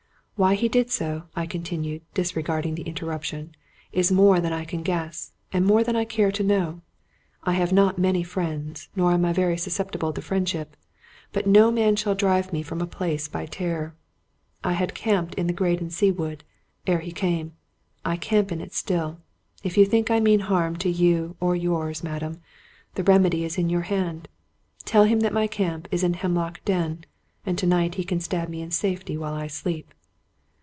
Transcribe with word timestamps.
"Why 0.41 0.55
he 0.55 0.69
did 0.69 0.89
so," 0.89 1.25
I 1.35 1.45
continued, 1.45 2.01
disregarding 2.15 2.73
the 2.73 2.87
inter 2.87 3.05
ruption," 3.05 3.49
is 3.91 4.11
more 4.11 4.39
than 4.39 4.51
I 4.51 4.65
can 4.65 4.81
guess, 4.81 5.33
and 5.53 5.63
more 5.63 5.83
than 5.83 5.95
I 5.95 6.03
care 6.03 6.31
to 6.31 6.43
know. 6.43 6.81
I 7.43 7.53
have 7.53 7.71
not 7.71 7.99
many 7.99 8.23
friends, 8.23 8.89
nor 8.95 9.11
am 9.11 9.23
I 9.23 9.33
very 9.33 9.55
sus 9.55 9.77
ceptible 9.77 10.15
to 10.15 10.21
friendship; 10.23 10.75
but 11.31 11.45
no 11.45 11.69
man 11.69 11.95
shall 11.95 12.15
drive 12.15 12.51
me 12.51 12.63
from 12.63 12.81
a, 12.81 12.87
place 12.87 13.27
by 13.27 13.45
terror. 13.45 13.95
I 14.63 14.73
had 14.73 14.95
camped 14.95 15.35
in 15.35 15.45
the 15.45 15.53
Graden 15.53 15.91
Sea 15.91 16.09
Wood 16.09 16.43
ere 16.87 17.01
he 17.01 17.11
came; 17.11 17.53
I 18.03 18.17
camp 18.17 18.51
in 18.51 18.61
it 18.61 18.73
still. 18.73 19.19
If 19.63 19.77
you 19.77 19.85
think 19.85 20.09
I 20.09 20.19
mean 20.19 20.39
harm 20.39 20.75
to 20.77 20.89
you 20.89 21.35
or 21.39 21.55
yours, 21.55 22.01
madame, 22.03 22.41
the 22.95 23.03
remedy 23.03 23.43
is 23.43 23.59
in 23.59 23.69
your 23.69 23.81
hand. 23.83 24.27
Tell 24.85 25.03
him 25.03 25.19
that 25.19 25.33
my 25.33 25.45
camp 25.45 25.87
is 25.91 26.03
in 26.03 26.13
the 26.13 26.17
Hemlock 26.17 26.65
Den, 26.65 27.05
and 27.45 27.59
to 27.59 27.67
night 27.67 27.93
he 27.93 28.03
can 28.03 28.19
stab 28.19 28.49
me 28.49 28.63
in 28.63 28.71
safety 28.71 29.15
while 29.15 29.35
I 29.35 29.45
sleep." 29.45 29.93